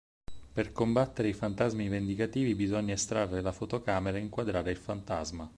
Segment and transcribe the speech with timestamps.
[0.53, 5.47] Per combattere i fantasmi vendicativi bisogna estrarre la fotocamera e inquadrare il fantasma.